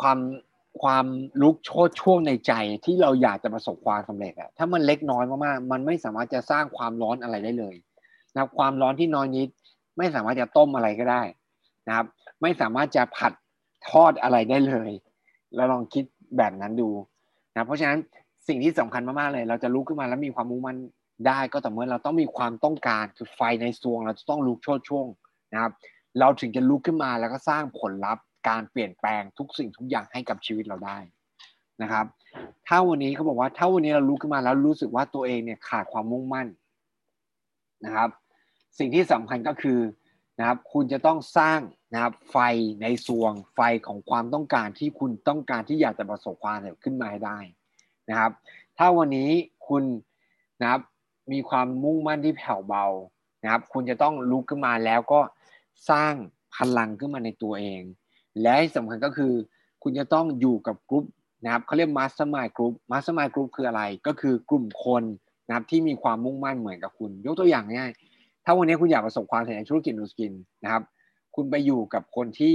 [0.00, 0.18] ความ
[0.82, 1.06] ความ
[1.42, 2.52] ลุกโชดช่วงในใจ
[2.84, 7.74] ที่เราอยากจะประสบความสำเร็จอะถ้ามันเล็กน้อยมากๆมันไม่สามารถจะสร้างความร้อนอะไรได้เลย
[8.32, 9.48] นะครับความร้อนที่น้อยนิด
[9.98, 11.22] ไม่สามารถจะต้มอะไรก็ได้
[11.88, 12.06] นะครับ
[12.42, 13.32] ไม่สามารถจะผัด
[13.88, 14.90] ทอดอะไรได้เลย
[15.56, 16.04] เราลองคิด
[16.36, 16.88] แบบนั้นดู
[17.54, 17.98] นะเพราะฉะนั้น
[18.48, 20.76] สิ่งที่สำคัญมากๆเลย เราจะลุกขึ้นมาแล้วมีความมุ่งมั่น
[21.26, 25.06] ได้ก็ต่อเมื่อเราต้องมีความต้องการคือไฟในซวง เราจะต้องลุกโชดช่วง
[25.52, 25.72] นะครับ
[26.18, 30.98] เราถึงจะลุกขึ้นมาแล้วก็สร้างผลลัพธ์การเปลี่ยนแปลงทุกสิ่งทุกอย่างให้กับชีวิตเราได้
[31.82, 32.06] นะครับ
[32.66, 36.48] ถ้าวันนี้เขาบอกว่าถ้าวันนี้เราลุกขึ้นมาแล้วรู้สึกว่าตัวเองเนี่ยขาดความมุ่งมั่น
[37.84, 38.08] นะครับ
[38.78, 39.78] สิ่งที่สำคัญก็คือ
[40.38, 41.60] นะครับ คุณจะต้องสร้าง
[41.94, 42.36] นะครับไฟ
[42.82, 47.38] ในซวงไฟของความต้องการที่คุณต้องการที่อยากจะประสบความสำเร็จขึ้นมาให้ได้
[48.10, 48.32] นะครับ
[48.78, 49.30] ถ้าวันนี้
[49.68, 49.82] คุณ
[50.60, 50.80] นะครับ
[51.32, 52.86] มีความมุ่งมั่นที่แผ่วเบา
[53.42, 55.20] นะครับ คุณจะต้องลุกขึ้นมาแล้วก็
[55.90, 56.14] สร้าง
[56.56, 57.82] พลังขึ้นมาในตัวเอง
[58.42, 59.32] และสำคัญก็คือ
[59.82, 61.04] คุณจะต้องอยู่กับกลุ่ม
[61.44, 65.02] นะครับเขาเรียก mastermind group mastermind group คืออะไร ก็คือกลุ่มคน
[65.46, 67.92] นะครับที่มีความมุ่งมั่นเหมือนกับคุณ ยกตัวอย่างง่าย
[68.44, 70.32] ถ้าวันนี้คุณอยากประสบความสำเร็จในธุรกิจนูสกิน
[70.64, 70.82] นะครับ
[71.34, 72.54] คุณไปอยู่กับคนที่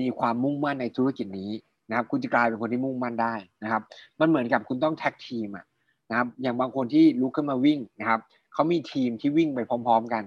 [0.00, 1.50] มีความมุ่งมั่นในธุรกิจนี้
[1.88, 3.82] นะครับ คุณจะกลายเป็นคนที่มุ่งมั่นได้นะครับ
[4.20, 5.64] มันเหมือนกับคุณต้องแท็กทีมอะ
[6.10, 8.20] นะครับ อย่างบางคนที่ลุกขึ้นมาวิ่งนะครับ
[8.52, 10.24] เขามีทีมที่วิ่งไปพร้อม ๆ กัน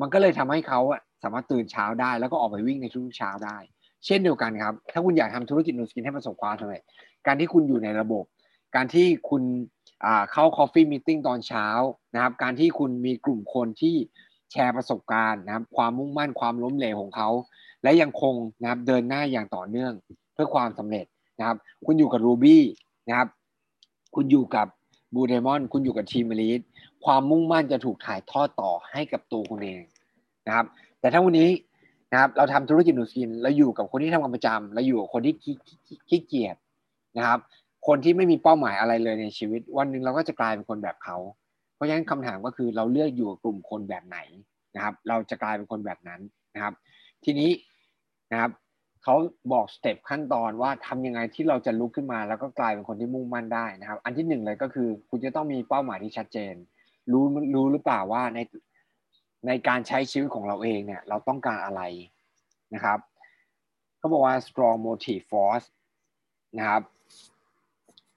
[0.00, 3.56] มันก็เลยทำให้เขาอะ สามารถตื่นเช้าได้แล้วก็ออกไปวิ่งในทุกเช้าได้
[4.06, 6.82] เช่นเดียวกันครับ ถ้าคุณอยากทำธุรกิจ Nu Skin ให้ประสบความสำเร็จ
[7.26, 8.24] การที่คุณอยู่ในระบบ
[8.76, 9.42] การที่คุณ
[10.32, 11.66] เข้า coffee meeting ตอนเช้า
[12.14, 13.96] นะครับ การที่คุณมีกลุ่มคนที่
[14.52, 17.28] แชร์ประสบการณ์นะครับ ความมุ่งมั่นความล้มเหลวของเขา
[17.82, 19.92] และยังคงนะครับเดินหน้าอย่างต่อเนื่อง
[20.34, 21.06] เพื่อความสำเร็จ
[21.38, 21.56] นะครับ
[21.86, 22.64] คุณอยู่กับ Ruby
[23.08, 23.28] นะครับ
[24.14, 24.66] คุณอยู่กับ
[25.14, 26.60] Blue Diamond คุณอยู่กับ Team Elite
[27.04, 29.82] ความมุ่งมั่นจะถูกถ่ายทอดต่อให้กับตัวคุณเอง
[30.48, 30.66] นะครับ
[31.00, 31.50] แต่ถ้าวันนี้
[32.12, 35.34] นะครับ เราทำธุรกิจ Nu Skin เราอยู่กับคนที่ทำงานประจำเราอยู่กับคนที่
[36.08, 36.56] ขี้เกียจ
[37.18, 37.38] นะครับ
[37.86, 41.16] คนที่ไม่มีเป้าหมายอะไรเลยในชีวิต วันหนึ่งเราก็จะกลายเป็นคนแบบเขา
[41.74, 44.18] เพราะฉะนั้นคำถามก็คือเราเลือกอยู่กับกลุ่มคนแบบไหน
[44.74, 46.20] นะครับ เราจะกลายเป็นคนแบบนั้น
[46.54, 46.74] นะครับ
[47.24, 47.50] ทีนี้
[48.32, 48.50] นะครับ
[49.02, 49.14] เขา
[49.52, 56.54] บอก step ขั้นตอนว่าทำยังไงที่เราจะลุกขึ้นมา แล้วก็กลายเป็นคนที่มุ่งมั่นได้นะครับ อันที่หนึ่งเลยก็คือ คุณจะต้องมีเป้าหมายที่ชัดเจน
[57.12, 58.38] รู้รู้หรือเปล่าว่าใน
[59.46, 61.82] ในการใช้ชีวิตของเราเองเนี่ยเราต้องการอะไร
[62.74, 62.98] นะครับ
[63.98, 65.66] เขาบอกว่า strong motive force
[66.58, 66.82] นะครับ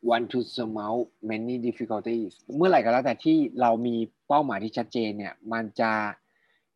[0.10, 3.96] want to surmount many difficulties เมื่อไหร่ก็แล้วแต่ที่เรามี
[4.28, 5.92] เป้าหมายที่ชัดเจนเนี่ยมันจะ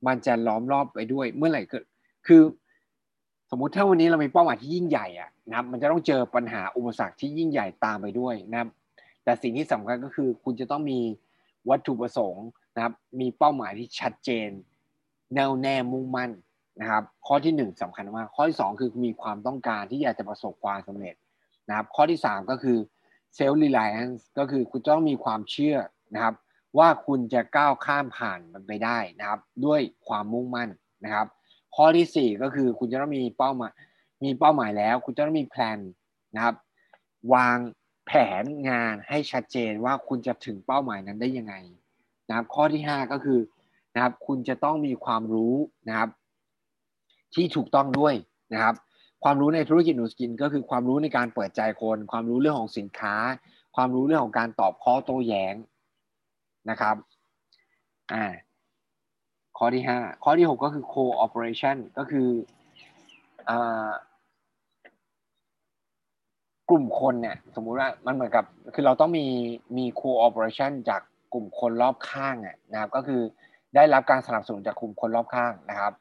[0.08, 1.78] มันจะล้อมรอบไปด้วยเมื่อไหร่ก็
[2.28, 2.42] คือ
[3.50, 8.70] สมมุติถ้าวันนี้เรามีเป้าหมายที่ยิ่งใหญ่อะนะครับมันจะต้องเจอปัญหาอุปสรรคที่ยิ่งใหญ่ตามไปด้วยนะครับ
[9.24, 11.00] แต่สิ่งที่สำคัญก็คือคุณจะต้องมี
[11.70, 14.50] วัตถุประสงค์ นะครับมีเป้าหมายที่ชัดเจน
[15.34, 16.32] แน่วแน่มุ่งมั่น
[16.82, 21.16] นะครับ ข้อที่หนึ่งสำคัญมากข้อที่สองคือมีความต้องการที่อยากจะประสบความสำเร็จ
[21.70, 22.78] นะครับข้อที่สามก็คือ
[23.36, 25.78] self-reliance ก็คือคุณต้องมีความเชื่อ
[26.14, 26.36] นะครับ
[26.78, 30.70] ว่าคุณจะก้าวข้ามผ่านมันไปได้นะครับ ด้วยความมุ่งมั่น
[31.06, 31.28] นะครับ
[31.76, 33.74] ข้อที่สี่ก็คือคุณจะต้องมีเป้าหมาย
[34.24, 35.78] มีเป้าหมายแล้ว คุณจะต้องมีแผน
[36.36, 36.56] นะครับ
[37.34, 37.58] วาง
[38.08, 38.12] แผ
[38.42, 41.54] นงานให้ชัดเจนว่าคุณจะถึงเป้าหมายนั้นได้ยังไง
[42.28, 43.40] นะครับข้อที่ห้าก็คือ
[43.96, 45.56] นะครับคุณจะต้องมีความรู้
[45.88, 46.10] นะครับ
[47.34, 48.14] ที่ถูกต้องด้วย
[48.54, 48.76] นะครับ
[49.24, 53.16] ความรู้ในธุรกิจนูสกิน ก็คือความรู้ในการเปิดใจคน ความรู้เรื่องของสินค้า
[53.76, 55.56] ความรู้เรื่องของการตอบข้อโต้แย้ง
[56.70, 56.96] นะครับ
[58.14, 58.26] อ่า
[59.58, 62.28] ข้อที่ห้าข้อที่หกก็คือ cooperation ก็คือ
[63.50, 63.90] อ่า
[66.70, 69.26] กลุ่มคนเนี่ยสมมุติว่ามันเหมือนกับคือเราต้องมี
[69.78, 71.02] มี cooperation จาก
[71.36, 72.36] กลุ่มคนรอบข้าง
[72.72, 73.22] นะครับ ก็คือ
[73.76, 75.94] ได้รับการสนับสนุนจากกลุ่มคนรอบข้างนะครับ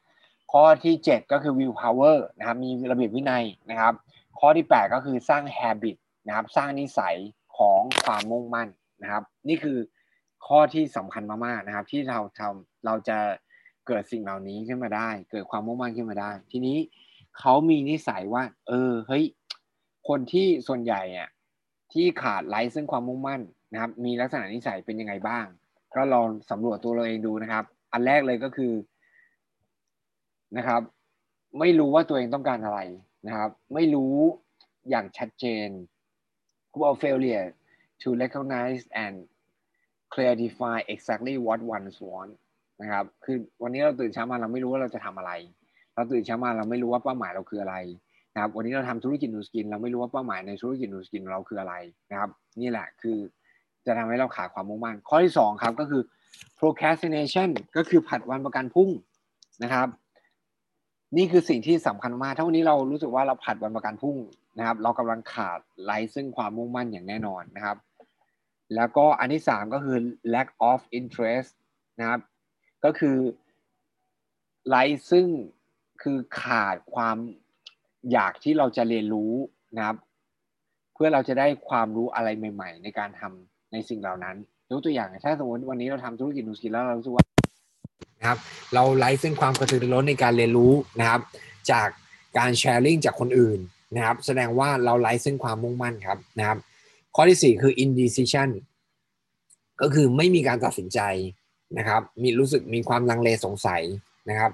[0.53, 3.95] ข้อที่ 7 ก็คือ will power นะครับ มีระเบียบวินัยนะครับ
[4.41, 7.17] ข้อที่ 8 ก็คือสร้าง habit นะครับ สร้างนิสัย
[7.59, 8.69] ของความมุ่งมั่น
[9.03, 9.79] นะครับ นี่คือ
[10.47, 13.19] ข้อที่สำคัญมากๆนะครับ ที่เราทำเราจะ
[13.87, 16.79] เกิดสิ่งเหล่านี้ขึ้นมาได้ เกิดความมุ่งมั่นขึ้นมาได้ ทีนี้
[17.39, 19.25] เขามีนิสัยว่า เออเฮ้ย
[20.09, 21.29] คนที่ส่วนใหญ่อะ
[21.93, 23.41] ที่ขาดไร้ซึ่งความมุ่งมั่น
[23.75, 25.47] นะครับ มีลักษณะนิสัยเป็นยังไงบ้าง
[25.97, 28.73] ก็ลองสำรวจตัวเราเองดูนะครับ อันแรกเลยก็คือ
[30.57, 30.83] นะครับ
[31.61, 32.81] ไม่รู้ว่าตัวเองต้องการอะไร
[33.27, 34.15] นะครับ ไม่รู้
[34.91, 35.69] อย่างชัดเจน
[36.69, 37.47] เขาบอก failure
[38.03, 39.15] to recognize and
[40.15, 42.33] clarify exactly what one want
[42.81, 45.33] นะครับ คือวันนี้เราตื่นเช้ามาเราไม่รู้ว่าเราจะทำอะไร
[45.95, 47.77] เราตื่นเช้ามาเราไม่รู้ว่าเป้าหมายเราคืออะไร
[48.35, 51.75] นะครับ วันนี้เราทำธุรกิจนูสกิน เราไม่รู้ว่าเป้าหมายในธุรกิจนูสกินเราคืออะไร
[52.11, 53.19] นะครับ นี่แหละคือ
[53.87, 56.03] จะทำให้เราขาดความมุ่งมั่นข้อที่สองครับก็คือ
[56.59, 58.91] procrastination ก็คือผัดวันประกันพรุ่ง
[59.63, 59.89] นะครับ
[61.17, 64.17] นี่คือสิ่งที่สำคัญมากถ้าวันนี้เรารู้สึกว่าเราผัดวันประกันพรุ่ง
[64.59, 67.77] นะครับ เรากำลังขาดไร้ซึ่งความมุ่งมั่นอย่างแน่นอนนะครับ
[68.75, 69.97] แล้วก็อันที่สามก็คือ
[70.35, 71.51] lack of interest
[72.01, 72.21] นะครับ
[72.85, 73.17] ก็คือ
[74.69, 75.27] ไร้ซึ่ง
[76.03, 77.17] คือขาดความ
[78.13, 79.33] อยากที่เราจะเรียนรู้
[79.77, 79.97] นะครับ
[80.95, 84.37] เพื่อเราจะได้ความรู้อะไรใหม่ ๆ ในการทำ ในสิ่งเหล่านั้น
[84.71, 87.25] ยกตัวอย่างถ้าสมมติวันนี้เราทำธุรกิจนูสกิลแล้วเรารู้สึกว่า
[88.19, 88.39] นะครับ
[88.75, 91.21] เราไร้ซึ่งความกระตือรือร้นในการเรียนรู้นะครับ
[91.71, 91.89] จาก
[92.39, 93.59] การแชร์ลิงจากคนอื่น
[93.95, 96.59] นะครับ แสดงว่าเราไร้ซึ่งความมุ่งมั่นครับนะครับ
[97.15, 98.49] ข้อที่ 4 คือ indecision
[99.81, 101.01] ก็คือไม่มีการตัดสินใจ
[101.79, 103.83] นะครับ มีรู้สึกมีความลังเลสงสัย
[104.31, 104.51] นะครับ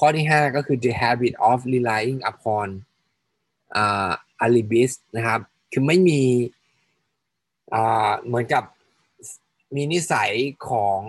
[0.00, 2.68] ข้อที่ 5 ก็คือ the habit of relying upon
[3.80, 4.12] uh,
[4.44, 5.40] alibis นะครับ
[5.72, 6.20] คือไม่มี
[8.26, 8.64] เหมือนกับ
[9.74, 10.30] มีนิสัย
[10.68, 11.00] ของ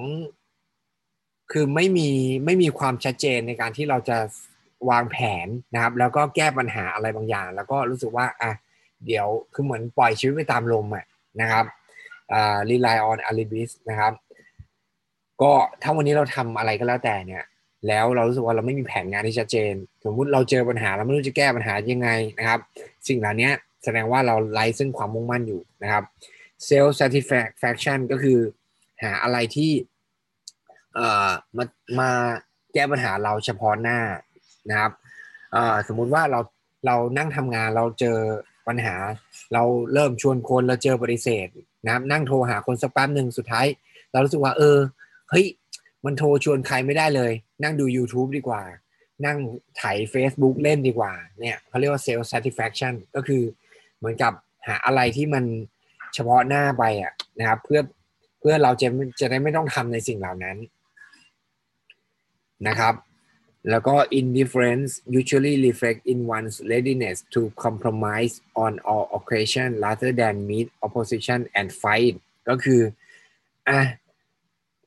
[1.52, 2.10] คือไม่มี
[2.46, 4.18] ไม่มีความชัดเจนในการที่เราจะ
[4.90, 8.52] วางแผนนะครับ แล้วก็แก้ปัญหาอะไรบางอย่าง แล้วก็รู้สึกว่าอะ
[9.06, 11.06] เดี๋ยวคือเหมือนปล่อยชีวิตไปตามลมอะ
[11.42, 11.66] นะครับ
[12.34, 14.14] อ่า rely on alibis นะครับ
[15.42, 17.44] ก็ถ้าวันนี้เราทำอะไรก็แล้วแต่เนี่ย
[17.88, 19.74] แล้วเรารู้สึกว่าเราไม่มีแผนงานที่ชัดเจน
[20.06, 22.60] สมมุติเราเจอปัญหาเราไม่รู้จะแก้ปัญหายังไงนะครับ
[23.08, 23.50] สิ่งเหล่านี้
[23.84, 26.04] แสดงว่าเราไร้ซึ่งความมุ่งมั่นอยู่นะครับ
[26.70, 28.40] self satisfaction ก็คือ
[29.04, 29.72] หาอะไรที่
[30.96, 31.66] เอ่อมา
[32.00, 32.12] มา
[32.74, 34.00] แก้ปัญหาเราเฉพาะหน้า
[34.70, 34.92] นะครับ
[35.54, 36.40] เอ่อสมมุติว่าเรา
[36.86, 38.18] เรานั่งทำงานเราเจอ
[38.68, 38.96] ปัญหา
[39.54, 41.48] เราเริ่มชวนคนเราเจอปฏิเสธ
[41.86, 43.68] นะครับนั่งโทรหาคนสักแป๊บหนึ่งสุดท้าย
[44.12, 44.78] เรารู้สึกว่า เออ
[45.30, 45.46] เฮ้ย
[46.06, 47.32] มันโทรชวนใครไม่ได้เลย
[47.64, 48.64] นั่งดู YouTube ดีกว่า
[49.26, 49.38] นั่ง
[49.78, 53.44] ไถ Facebook เล่นดีกว่าเนี่ยเขาเรียกว่า self satisfaction ก็คือ
[53.98, 54.34] เหมือนกับ
[54.68, 55.46] หาอะไรที่มัน
[56.14, 57.82] เฉพาะหน้าไปอะนะครับ เพื่อ
[58.40, 58.88] เพื่อเราจะ
[59.20, 60.58] จะได้ไม่ต้องทำในสิ่งเหล่านั้น
[62.68, 62.94] นะครับ
[63.70, 71.40] แล้วก็ indifference usually reflect in one's readiness to compromise on all occasion rather than meet opposition
[71.60, 72.16] and fight
[72.50, 72.82] ก็คือ
[73.70, 73.80] อะ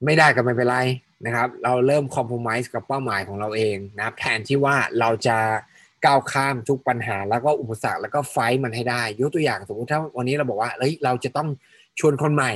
[0.04, 0.78] ไม่ได้ก็ไม่เป็นไร
[1.26, 5.38] นะครับ เราเริ่ม compromise กับเป้าหมายของเราเองนะครับ แทนที่ว่าเราจะ
[6.06, 11.48] ก้าวข้ามทุกปัญหา แล้วก็อุปสรรคแล้วก็ไฟมันให้ได้ ยกตัวอย่างสมมติถ้าวันนี้เราบอกว่าเฮ้ยเราจะต้อง
[12.00, 12.52] ชวนคนใหม่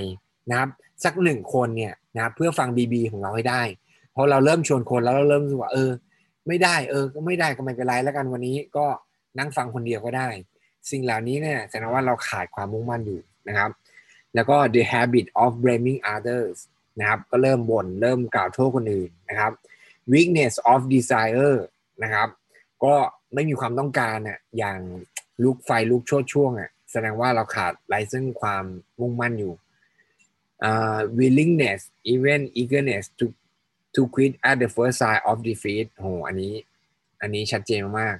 [0.50, 0.70] นะครับ
[1.04, 3.62] สักหนึ่งคนเนี่ยนะเพื่อฟังบีบีของเราให้ได้
[4.14, 5.90] พอเราเริ่มชวนคนแล้วเราเริ่มรู้ว่า เออ
[6.46, 8.86] ไม่ได้เออ ก็ไม่ได้ก็ไม่เป็นไรแล้วกันวันนี้ก็
[9.38, 10.28] นั่งฟังคนเดียวก็ได้
[10.90, 13.70] สิ่งเหล่านี้เนี่ยแสดงว่าเราขาดความมุ่งมั่นอยู่นะครับ
[14.34, 16.56] แล้วก็ the habit of blaming others
[16.98, 19.52] นะครับก็เริ่มบน่นเริ่มกล่าวโทษคนอื่นนะครับ
[20.12, 21.56] weakness of desire
[22.02, 22.28] นะครับ
[22.84, 22.94] ก็
[23.34, 24.78] ไม่มีความต้องการอะอย่าง
[25.42, 28.64] ลุกไฟลุกโชดช่วงอะแสดงว่าเราขาดไรซึ่งความ
[29.00, 29.52] มุ่งมั่นอยู่
[30.68, 31.80] uh, willingness
[32.12, 33.26] even eagerness to
[33.94, 36.54] to quit at the first sign of defeat โหอันนี้
[37.20, 38.16] อันนี้ชัดเจนมาก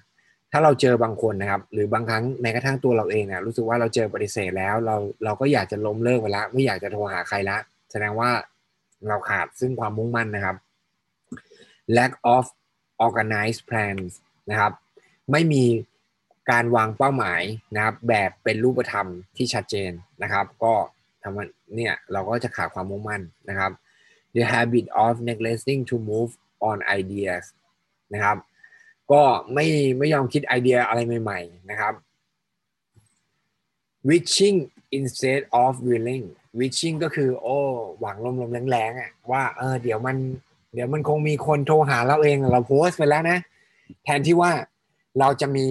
[0.53, 7.59] ถ้าเราเจอบางคนนะครับ หรือบางครั้งแม้กระทั่งตัวเราเองนะรู้สึกว่าเราเจอปฏิเสธแล้ว เราเราก็อยากจะล้มเลิกไปล้วไม่อยากจะโทรหาใครละ
[7.91, 8.31] แสดงว่า
[9.09, 10.57] เราขาดซึ่งความมุ่งมั่นนะครับ
[11.97, 12.45] lack of
[13.07, 14.13] organized plans
[14.51, 14.73] นะครับ
[15.33, 15.65] ไม่มี
[16.51, 17.43] การวางเป้าหมาย
[17.75, 20.73] นะครับ แบบเป็นรูปธรรมที่ชัดเจนนะครับ ก็
[21.23, 23.71] ทำเนี่ยเราก็จะขาดความมุ่งมั่นนะครับ
[24.37, 26.31] the habit of neglecting to move
[26.69, 27.45] on ideas
[28.15, 28.37] นะครับ
[29.13, 29.23] ก็
[29.55, 29.67] ไม่
[29.99, 31.95] ไม่ยอมคิดไอเดียอะไรใหม่ ๆ นะครับ
[34.09, 34.59] wishing
[34.99, 36.25] instead of willing
[36.59, 37.59] wishing ก็คือ โอ้
[38.01, 40.17] หวังลมๆแรงๆอะว่าเออเดี๋ยวมัน
[40.75, 43.39] เดี๋ยวมันคงมีคนโทรหาเราเองเราโพสต์ไปแล้วนะ
[44.05, 44.53] แทนที่ว่า
[45.21, 45.67] เราจะมี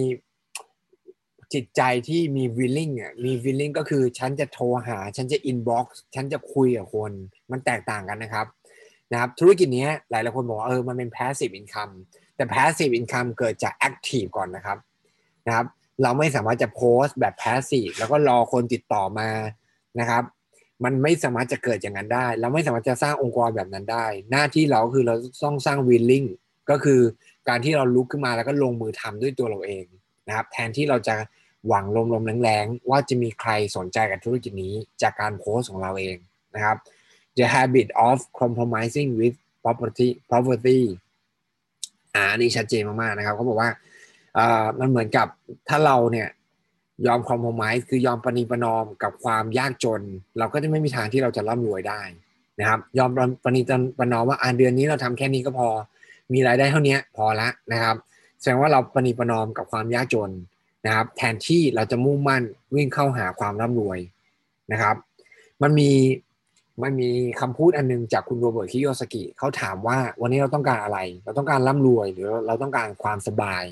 [1.54, 7.12] จิตใจที่มี willing อะมี willing ก็คือฉันจะโทรหา ฉันจะ inbox ฉันจะคุยกับคน
[7.50, 8.46] มันแตกต่างกันนะครับ
[9.12, 11.92] นะครับธุรกิจนี้หลายหลายคนบอกว่าเออมันเป็น passive income
[12.36, 14.78] แต่ passive income เกิดจาก active ก่อนนะครับ
[15.46, 15.66] นะครับ
[16.02, 19.28] เราไม่สามารถจะโพสต์แบบ passive แล้วก็รอคนติดต่อมา
[20.00, 20.22] นะครับ
[20.84, 26.26] มันไม่สามารถจะเกิดอย่างนั้นได้ เราไม่สามารถจะสร้างองค์กรแบบนั้นได้ หน้าที่เราคือเราต้องสร้าง willing
[26.70, 27.00] ก็คือ
[27.50, 29.84] การที่เราลุกขึ้นมาแล้วก็ลงมือทำด้วยตัวเราเอง
[30.28, 31.16] นะครับ แทนที่เราจะ
[31.68, 36.16] หวังลมๆแรงๆว่าจะมีใครสนใจกับธุรกิจนี้จากการโพสของเราเอง
[36.54, 36.76] นะครับ
[37.38, 40.80] the habit of compromising with property property
[42.14, 43.70] อ่าอันนี้ชัดเจนมากๆนะครับเขาบอกว่า
[44.38, 45.26] อ่ามันเหมือนกับ
[45.68, 46.28] ถ้าเราเนี่ย
[47.06, 50.02] ยอม compromise คือยอมปณีประนอมกับความยากจน
[50.38, 52.02] เราก็จะไม่มีทางที่เราจะร่ำรวยได้
[52.60, 53.10] นะครับ ยอม
[53.44, 53.60] ปณี
[53.98, 55.68] ประนอมว่าอ่าเดือนนี้เราทำแค่นี้ก็พอ
[56.32, 57.96] มีรายได้เท่านี้พอละนะครับ
[58.40, 60.30] แสดงว่าเราปณีประนอมกับความยากจน
[60.86, 62.42] นะครับ แทนที่เราจะมุ่งมั่น
[62.74, 63.98] วิ่งเข้าหาความร่ำรวย
[64.72, 64.96] นะครับ
[65.62, 65.90] มันมี
[66.82, 73.64] มันมีคำพูดอันนึงจากคุณโรเบิร์ตคิโยสกิเขาถามว่าวันนี้เราต้องการอะไร เราต้องการร่ำรวยหรือเราต้องการความสบาย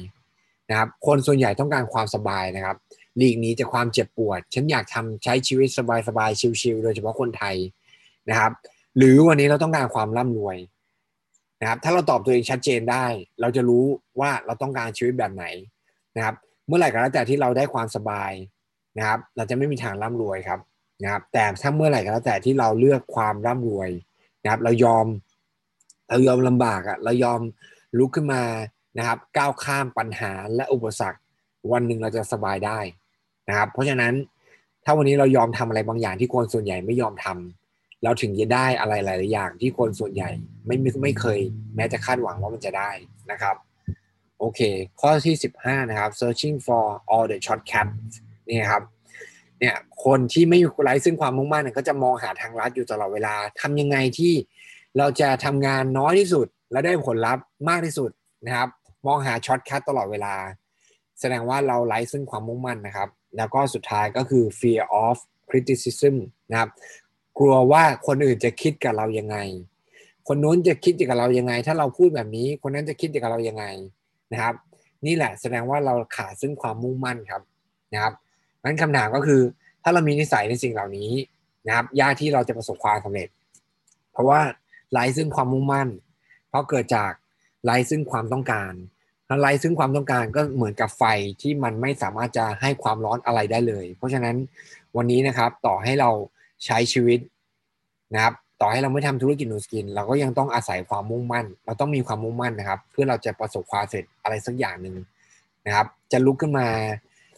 [0.71, 2.77] นะครับ คนส่วนใหญ่ต้องการความสบายนะครับ
[3.17, 5.69] หลีกหนีจากความเจ็บปวด ฉันอยากทำใช้ชีวิต
[6.09, 7.57] สบายๆชิลๆโดยเฉพาะคนไทย
[8.31, 8.53] นะครับ
[8.97, 10.57] หรือวันนี้เราต้องการความร่ำรวย
[11.61, 13.05] นะครับถ้าเราตอบตัวเองชัดเจนได้
[13.41, 13.85] เราจะรู้
[14.21, 15.45] ว่าเราต้องการชีวิตแบบไหน
[16.17, 16.35] นะครับ
[16.67, 18.33] เมื่อไหร่ก็แล้วแต่ที่เราได้ความสบาย
[18.99, 20.61] นะครับ เราจะไม่มีทางร่ำรวยครับ
[21.03, 23.91] นะครับ แต่ถ้าเมื่อไหร่ก็แล้วแต่ที่เราเลือกความร่ำรวย
[24.43, 25.07] นะครับ เรายอม
[26.11, 27.41] เรายอมลำบากอะ่ะเรายอม
[27.99, 28.43] ลุกขึ้นมา
[28.99, 31.21] นะครับก้าวข้ามปัญหาและอุปสรรค
[31.73, 32.79] วันหนึ่งเราจะสบายได้
[33.49, 34.15] นะครับ เพราะฉะนั้น
[34.85, 37.58] ถ้าวันนี้เรายอมทำอะไรบางอย่างที่คนส่วนใหญ่ไม่ยอมทำ
[38.03, 40.31] เราถึงจะได้อะไรหลาย ๆ อย่างที่คนส่วนใหญ่
[40.67, 41.39] ไม่ไม่เคย
[41.77, 42.91] แม้จะคาดหวังว่ามันจะได้
[43.31, 43.57] นะครับ
[44.39, 44.61] โอเค
[45.01, 48.15] ข้อที่ 15 นะครับ searching for all the shortcuts
[48.49, 48.83] นี่ครับ
[49.59, 54.33] เนี่ยคนที่ไม่ไร้ซึ่งความมุ่งมั่นก็จะมองหาทางลัดอยู่ตลอดเวลาทำยังไงที่
[54.99, 58.11] เราจะทำงานน้อยที่สุด และได้ผลลัพธ์มากที่สุด
[58.47, 58.69] นะครับ
[59.07, 60.35] มองหา shortcut ตลอดเวลา
[61.21, 65.17] แสดงว่าเราไร้ซึ่งความมุ่งมั่นนะครับ แล้วก็สุดท้ายก็คือ fear of
[65.51, 66.15] criticism
[66.51, 66.71] นะครับ
[67.39, 69.37] กลัวว่าคนอื่นจะคิดกับเรายังไง
[70.29, 73.65] คนนู้นจะคิดกับเรายังไง ถ้าเราพูดแบบนี้ คนนั้นจะคิดกับเรายังไง
[74.33, 74.55] นะครับ
[75.07, 77.43] นี่แหละแสดงว่าเราขาดซึ่งความมุ่งมั่นครับ
[77.93, 78.13] นะครับ
[78.65, 79.41] งั้นคำถามก็คือ
[79.83, 81.11] ถ้าเรามีนิสัยในสิ่งเหล่านี้
[81.67, 83.29] นะครับยากที่เราจะประสบความสำเร็จ
[84.13, 84.41] เพราะว่า
[84.93, 85.89] ไร้ซึ่งความมุ่งมั่น
[86.49, 87.13] เพราะเกิดจาก
[87.65, 88.73] ไร้ซึ่งความต้องการ
[89.41, 91.05] ไร้ซึ่งความต้องการก็เหมือนกับไฟ
[91.43, 94.37] ที่มันไม่สามารถจะให้ความร้อนอะไรได้เลย เพราะฉะนั้น
[94.97, 96.11] วันนี้นะครับต่อให้เรา
[96.65, 97.21] ใช้ชีวิต
[98.15, 104.97] นะครับ ต่อให้เราไม่ทำธุรกิจนูสกิน เราก็ยังต้องอาศัยความมุ่งมั่น เราต้องมีความมุ่งมั่นนะครับ เพื่อเราจะประสบความสำเร็จอะไรสักอย่างหนึ่ง
[105.67, 106.67] นะครับ จะลุกขึ้นมา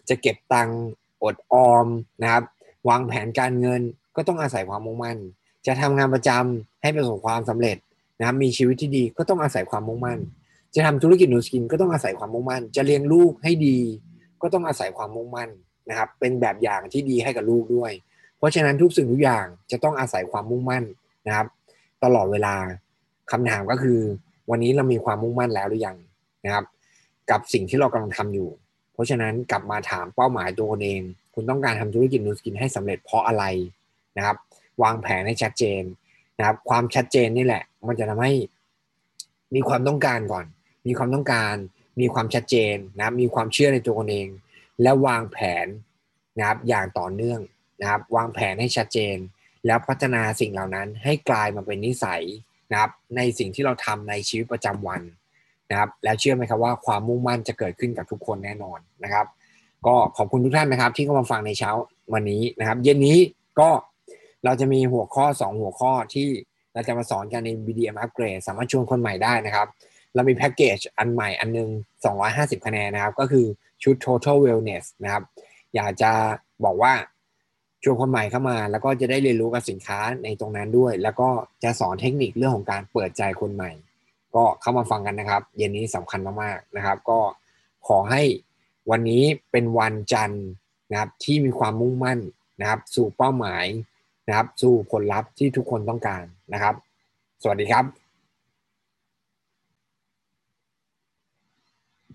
[0.08, 0.80] จะเก็บตังค์
[1.22, 1.86] อดออม
[2.22, 2.42] นะครับ
[2.88, 3.80] วางแผนการเงิน
[4.16, 5.18] ก็ต้องอาศัยความมุ่งมั่น
[5.66, 7.76] จะทำงานประจำให้ประสบความสำเร็จ
[8.18, 10.18] นะครับ มีชีวิตที่ดีก็ต้องอาศัยความมุ่งมั่น
[10.74, 13.78] จะทำธุรกิจนูสกินก็ต้องอาศัยความมุ่งมั่น จะเลี้ยงลูกให้ดี
[14.42, 15.50] ก็ต้องอาศัยความมุ่งมั่น
[15.88, 17.92] นะครับ เป็นแบบอย่างที่ดีให้กับลูกด้วย
[18.40, 20.84] เพราะฉะนั้นทุกสิ่งทุกอย่างจะต้องอาศัยความมุ่งมั่น
[21.26, 21.46] นะครับ
[22.04, 22.54] ตลอดเวลา
[23.30, 23.98] คำถามก็คือ
[24.50, 25.96] วันนี้เรามีความมุ่งมั่นแล้วหรือยัง
[26.44, 26.64] นะครับ
[27.30, 28.48] กับสิ่งที่เรากำลังทำอยู่
[28.92, 31.00] เพราะฉะนั้นกลับมาถามเป้าหมายตัวเอง
[31.34, 33.44] คุณต้องการทำธุรกิจนูสกินให้สำเร็จเพราะอะไร
[34.16, 34.36] นะครับ
[34.82, 35.82] วางแผนให้ชัดเจน
[36.38, 38.32] นะครับ ความชัดเจนนี่แหละ มันจะทำให้
[39.54, 40.46] มีความต้องการก่อน
[40.86, 41.54] มีความต้องการ
[42.00, 44.28] มีความชัดเจนนะมีความเชื่อในตัวเอง
[44.82, 45.66] และวางแผน
[46.38, 47.40] นะครับอย่างต่อเนื่อง
[47.80, 49.16] นะครับวางแผนให้ชัดเจน
[49.66, 52.22] แล้วพัฒนาสิ่งเหล่านั้นให้กลายมาเป็นนิสัย
[52.70, 55.02] นะครับในสิ่งที่เราทำในชีวิตประจำวัน
[55.70, 59.26] นะครับแล้วเชื่อไหมครับว่าความมุ่งมั่นจะเกิดขึ้นกับทุกคนแน่นอนนะครับ
[59.86, 61.70] ก็ขอบคุณทุกท่านนะครับ ที่เข้ามาฟังในเช้า
[62.14, 63.18] วันนี้นะครับ เย็นนี้
[63.60, 63.70] ก็
[64.44, 66.28] เราจะมีหัวข้อ 2 หัวข้อที่
[66.74, 69.68] เราจะมาสอนกันใน BDM Upgrade สามารถชวนคนใหม่ได้นะครับ
[70.14, 71.68] เรามีแพ็กเกจอันใหม่อันนึง
[72.18, 73.46] 250 คะแนนนะครับ ก็คือ
[73.82, 75.22] ชุด Total Wellness นะครับ
[75.74, 76.12] อยากจะ
[76.64, 76.92] บอกว่า
[77.82, 81.28] ชวนคนใหม่เข้ามา แล้วก็จะได้เรียนรู้กับสินค้าในตรงนั้นด้วย แล้วก็
[81.64, 83.70] จะสอนเทคนิคเรื่องของการเปิดใจคนใหม่
[84.34, 87.20] ก็เข้ามาฟังกันนะครับ เย็นนี้สำคัญมากๆนะครับ ก็
[87.88, 88.22] ขอให้
[88.90, 90.46] วันนี้เป็นวันจันทร์
[90.90, 92.18] นะครับที่มีความมุ่งมั่น
[92.60, 93.64] นะครับ สู่เป้าหมาย
[94.28, 96.74] นะครับ สู่ผลลัพธ์ที่ทุกคนต้องการนะครับ
[97.42, 97.84] สวัสดีครับ